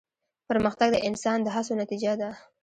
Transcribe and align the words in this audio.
پرمختګ 0.49 0.89
د 0.93 0.97
انسان 1.07 1.37
د 1.43 1.47
هڅو 1.55 1.73
نتیجه 1.81 2.11
ده. 2.21 2.29